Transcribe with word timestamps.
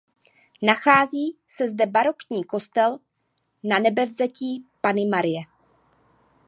Nachází 0.61 1.37
se 1.47 1.69
zde 1.69 1.85
barokní 1.85 2.43
kostel 2.43 2.99
Nanebevzetí 3.63 4.65
Panny 4.81 5.05
Marie. 5.05 5.41